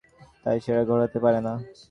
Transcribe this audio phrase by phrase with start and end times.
[0.43, 1.53] তাই সেটা ঘটতে পারে না।